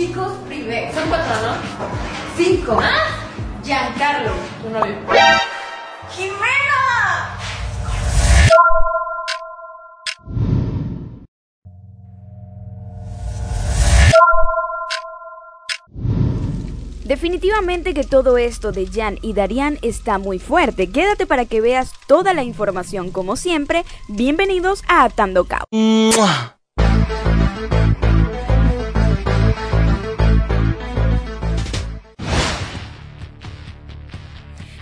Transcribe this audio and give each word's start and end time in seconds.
chicos 0.00 0.32
privé. 0.46 0.90
Son 0.94 1.06
cuatro, 1.08 1.34
¿no? 1.42 1.54
Cinco. 2.36 2.74
¿Más? 2.76 3.10
Giancarlo, 3.62 4.30
tu 4.62 4.70
novio. 4.70 4.96
¡Jimena! 6.16 7.36
Definitivamente 17.04 17.92
que 17.92 18.04
todo 18.04 18.38
esto 18.38 18.72
de 18.72 18.86
Jan 18.86 19.18
y 19.20 19.34
Darian 19.34 19.78
está 19.82 20.18
muy 20.18 20.38
fuerte. 20.38 20.90
Quédate 20.90 21.26
para 21.26 21.44
que 21.44 21.60
veas 21.60 21.92
toda 22.06 22.32
la 22.32 22.44
información 22.44 23.10
como 23.10 23.36
siempre. 23.36 23.84
Bienvenidos 24.08 24.82
a 24.88 25.04
Atando 25.04 25.44
Cabo. 25.44 25.66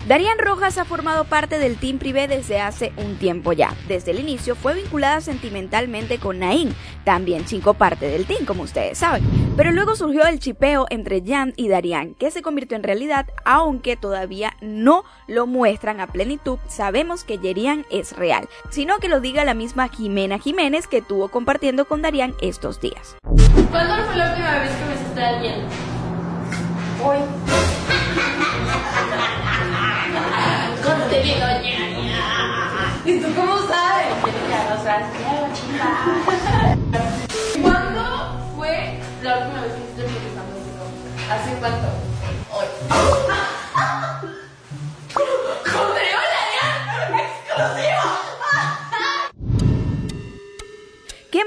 Darian 0.08 0.38
Rojas 0.38 0.78
ha 0.78 0.86
formado 0.86 1.24
parte 1.24 1.58
del 1.58 1.76
Team 1.76 1.98
Privé 1.98 2.28
desde 2.28 2.62
hace 2.62 2.94
un 2.96 3.16
tiempo 3.16 3.52
ya. 3.52 3.74
Desde 3.88 4.12
el 4.12 4.20
inicio 4.20 4.56
fue 4.56 4.72
vinculada 4.72 5.20
sentimentalmente 5.20 6.16
con 6.16 6.38
Nain, 6.38 6.74
también 7.04 7.44
chico 7.44 7.74
parte 7.74 8.08
del 8.08 8.24
team, 8.24 8.46
como 8.46 8.62
ustedes 8.62 8.96
saben. 8.96 9.22
Pero 9.54 9.70
luego 9.70 9.96
surgió 9.96 10.24
el 10.24 10.38
chipeo 10.38 10.86
entre 10.88 11.22
Jan 11.22 11.52
y 11.56 11.68
Darian, 11.68 12.14
que 12.14 12.30
se 12.30 12.40
convirtió 12.40 12.74
en 12.78 12.84
realidad, 12.84 13.26
aunque 13.44 13.98
todavía 13.98 14.56
no 14.62 15.04
lo 15.26 15.46
muestran 15.46 16.00
a 16.00 16.06
plenitud, 16.06 16.58
sabemos 16.68 17.22
que 17.22 17.36
Yerian 17.36 17.84
es 17.90 18.16
real, 18.16 18.48
sino 18.70 19.00
que 19.00 19.10
lo 19.10 19.20
diga 19.20 19.44
la 19.44 19.52
misma 19.52 19.90
Jimena 19.90 20.38
Jiménez 20.38 20.86
que 20.86 21.02
tuvo 21.02 21.28
compartiendo 21.28 21.84
con 21.84 22.00
Darian 22.00 22.34
estos 22.40 22.80
días. 22.80 23.18
¿Cuándo 23.70 23.94
fue 24.06 24.16
la 24.16 24.30
última 24.30 24.58
vez 24.60 24.70
que 24.70 25.14
me 25.14 25.22
a 25.22 25.28
alguien? 25.28 25.54
Hoy. 27.04 27.67
¿Y 33.04 33.20
tú 33.20 33.28
cómo 33.34 33.58
sabes? 33.58 34.14
Chica. 35.54 35.88
¿Cuándo 37.62 38.02
fue 38.56 39.00
la 39.22 39.38
última 39.38 39.62
vez 39.62 39.72
que 39.72 39.78
hiciste 39.80 40.02
examen? 40.28 40.58
¿Hace 41.30 41.50
cuánto? 41.60 41.88
Hoy. 42.50 43.47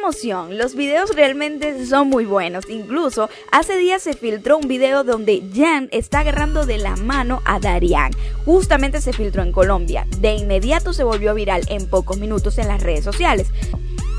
Emoción! 0.01 0.57
Los 0.57 0.73
videos 0.73 1.15
realmente 1.15 1.85
son 1.85 2.09
muy 2.09 2.25
buenos. 2.25 2.67
Incluso 2.67 3.29
hace 3.51 3.77
días 3.77 4.01
se 4.01 4.13
filtró 4.13 4.57
un 4.57 4.67
video 4.67 5.03
donde 5.03 5.43
Jan 5.53 5.89
está 5.91 6.21
agarrando 6.21 6.65
de 6.65 6.79
la 6.79 6.95
mano 6.95 7.41
a 7.45 7.59
Darian. 7.59 8.11
Justamente 8.43 8.99
se 8.99 9.13
filtró 9.13 9.43
en 9.43 9.51
Colombia. 9.51 10.07
De 10.17 10.33
inmediato 10.33 10.93
se 10.93 11.03
volvió 11.03 11.35
viral 11.35 11.61
en 11.67 11.87
pocos 11.87 12.17
minutos 12.17 12.57
en 12.57 12.67
las 12.67 12.81
redes 12.81 13.03
sociales. 13.03 13.51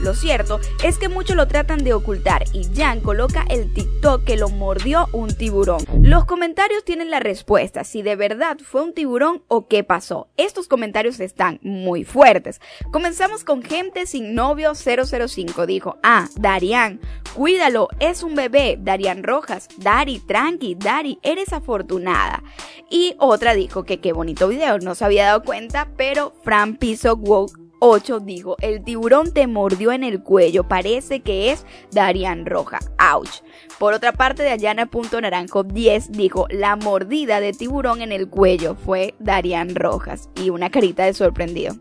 Lo 0.03 0.15
cierto 0.15 0.59
es 0.83 0.99
que 0.99 1.09
muchos 1.09 1.37
lo 1.37 1.47
tratan 1.47 1.85
de 1.85 1.95
ocultar 1.95 2.45
y 2.53 2.65
Jan 2.75 3.01
coloca 3.01 3.45
el 3.49 3.73
TikTok 3.73 4.25
que 4.25 4.37
lo 4.37 4.49
mordió 4.49 5.07
un 5.13 5.33
tiburón. 5.33 5.85
Los 6.03 6.25
comentarios 6.25 6.85
tienen 6.85 7.09
la 7.09 7.21
respuesta, 7.21 7.85
si 7.85 8.03
de 8.03 8.17
verdad 8.17 8.59
fue 8.59 8.83
un 8.83 8.95
tiburón 8.95 9.45
o 9.47 9.69
qué 9.69 9.85
pasó. 9.85 10.29
Estos 10.37 10.67
comentarios 10.67 11.21
están 11.21 11.61
muy 11.63 12.03
fuertes. 12.03 12.61
Comenzamos 12.91 13.45
con 13.45 13.63
gente 13.63 14.07
sin 14.07 14.35
novio 14.35 14.73
005. 14.75 15.67
Dijo, 15.67 15.99
ah, 16.03 16.29
Darian, 16.35 17.01
cuídalo, 17.35 17.89
es 18.01 18.25
un 18.25 18.35
bebé. 18.35 18.79
Darian 18.81 19.23
Rojas, 19.23 19.69
Dari, 19.79 20.19
tranqui, 20.19 20.75
Dari, 20.75 21.21
eres 21.23 21.53
afortunada. 21.53 22.43
Y 22.91 23.15
otra 23.19 23.55
dijo 23.55 23.85
que 23.85 24.01
qué 24.01 24.13
bonito 24.13 24.49
video, 24.49 24.79
no 24.81 24.97
se 24.97 25.05
había 25.05 25.27
dado 25.27 25.45
cuenta, 25.45 25.91
pero 25.97 26.33
Fran 26.43 26.77
Piso 26.77 27.15
Woke 27.15 27.62
8 27.85 28.21
dijo, 28.21 28.57
el 28.61 28.85
tiburón 28.85 29.35
te 29.35 29.49
mordió 29.49 29.91
en 29.91 30.05
el 30.05 30.23
cuello, 30.23 30.69
parece 30.69 31.19
que 31.19 31.51
es 31.51 31.67
Darian 31.91 32.47
Roja, 32.47 32.79
ouch. 33.13 33.43
Por 33.81 33.93
otra 33.93 34.13
parte, 34.13 34.45
de 34.45 34.51
Ayana.naranjo 34.51 35.65
10 35.65 36.13
dijo, 36.13 36.47
la 36.49 36.77
mordida 36.77 37.41
de 37.41 37.53
tiburón 37.53 38.01
en 38.01 38.13
el 38.13 38.29
cuello 38.29 38.77
fue 38.77 39.17
Darian 39.19 39.75
Rojas 39.75 40.31
y 40.37 40.51
una 40.51 40.71
carita 40.71 41.05
de 41.05 41.13
sorprendido. 41.13 41.75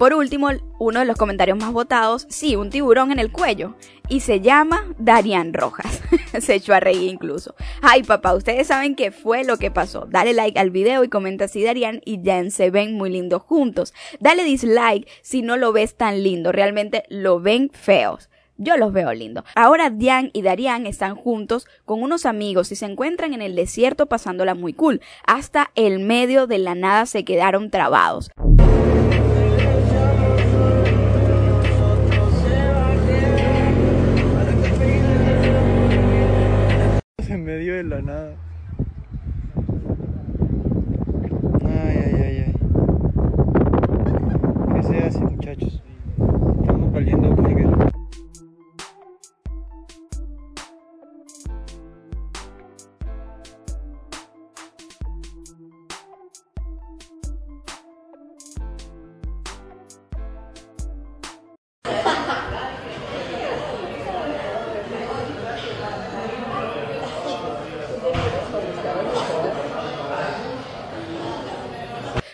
Por 0.00 0.14
último, 0.14 0.48
uno 0.78 1.00
de 1.00 1.04
los 1.04 1.18
comentarios 1.18 1.58
más 1.58 1.74
votados, 1.74 2.26
sí, 2.30 2.56
un 2.56 2.70
tiburón 2.70 3.12
en 3.12 3.18
el 3.18 3.30
cuello. 3.30 3.74
Y 4.08 4.20
se 4.20 4.40
llama 4.40 4.86
Darian 4.98 5.52
Rojas. 5.52 6.00
se 6.40 6.54
echó 6.54 6.72
a 6.72 6.80
reír 6.80 7.10
incluso. 7.10 7.54
Ay, 7.82 8.02
papá, 8.02 8.32
ustedes 8.32 8.68
saben 8.68 8.94
qué 8.94 9.10
fue 9.10 9.44
lo 9.44 9.58
que 9.58 9.70
pasó. 9.70 10.06
Dale 10.08 10.32
like 10.32 10.58
al 10.58 10.70
video 10.70 11.04
y 11.04 11.10
comenta 11.10 11.48
si 11.48 11.62
Darian 11.62 12.00
y 12.06 12.18
Jan 12.24 12.50
se 12.50 12.70
ven 12.70 12.94
muy 12.94 13.10
lindos 13.10 13.42
juntos. 13.42 13.92
Dale 14.20 14.42
dislike 14.42 15.06
si 15.20 15.42
no 15.42 15.58
lo 15.58 15.70
ves 15.70 15.94
tan 15.94 16.22
lindo. 16.22 16.50
Realmente 16.50 17.02
lo 17.10 17.38
ven 17.38 17.68
feos. 17.70 18.30
Yo 18.56 18.78
los 18.78 18.94
veo 18.94 19.12
lindos. 19.12 19.44
Ahora 19.54 19.90
Diane 19.90 20.30
y 20.32 20.40
Darian 20.40 20.86
están 20.86 21.14
juntos 21.14 21.66
con 21.84 22.02
unos 22.02 22.24
amigos 22.24 22.72
y 22.72 22.76
se 22.76 22.86
encuentran 22.86 23.34
en 23.34 23.42
el 23.42 23.54
desierto 23.54 24.06
pasándola 24.06 24.54
muy 24.54 24.72
cool. 24.72 25.02
Hasta 25.26 25.72
el 25.74 25.98
medio 25.98 26.46
de 26.46 26.56
la 26.56 26.74
nada 26.74 27.04
se 27.04 27.22
quedaron 27.26 27.70
trabados. 27.70 28.30
En 37.30 37.44
medio 37.44 37.74
de 37.74 37.84
la 37.84 38.02
nada. 38.02 38.49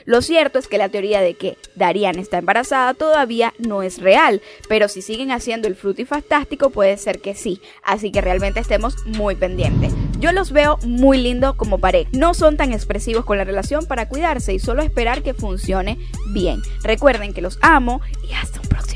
Lo 0.07 0.23
cierto 0.23 0.61
es 0.61 0.69
que 0.69 0.79
la 0.79 0.89
teoría 0.89 1.21
de 1.21 1.35
que 1.35 1.59
Darian 1.75 2.19
está 2.19 2.39
embarazada 2.39 2.95
todavía 2.95 3.53
no 3.59 3.83
es 3.83 4.01
real, 4.01 4.41
pero 4.69 4.87
si 4.87 5.03
siguen 5.03 5.33
haciendo 5.33 5.67
el 5.67 5.75
frutifastástico 5.75 6.71
puede 6.71 6.97
ser 6.97 7.21
que 7.21 7.35
sí, 7.35 7.61
así 7.83 8.13
que 8.13 8.21
realmente 8.21 8.61
estemos 8.61 8.95
muy 9.05 9.35
pendientes. 9.35 9.93
Yo 10.21 10.31
los 10.31 10.53
veo 10.53 10.79
muy 10.85 11.19
lindos 11.19 11.57
como 11.57 11.79
pareja, 11.79 12.09
no 12.13 12.35
son 12.35 12.57
tan 12.57 12.73
expresivos 12.73 13.25
con 13.25 13.37
la 13.37 13.45
relación 13.45 13.87
para 13.87 14.09
cuidarse 14.09 14.55
y 14.55 14.61
solo 14.61 14.83
esperar 14.83 15.23
que 15.23 15.35
funcione 15.35 15.99
bien. 16.33 16.63
Recuerden 16.83 17.35
que 17.35 17.43
los 17.43 17.59
amo 17.61 18.01
y 18.29 18.33
hasta 18.33 18.61
un 18.61 18.69
próximo 18.69 18.96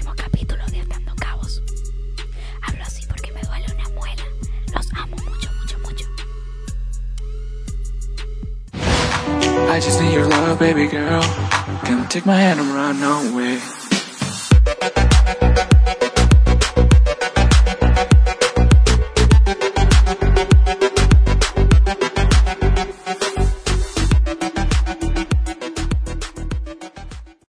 I 9.81 9.83
just 9.83 10.03
need 10.03 10.13
your 10.13 10.29
love, 10.29 10.59
baby 10.59 10.87
girl. 10.89 11.23
Come 11.87 12.07
take 12.09 12.27
my 12.27 12.37
hand 12.37 12.61
and 12.61 12.69
run 12.69 13.03
away. 13.33 13.80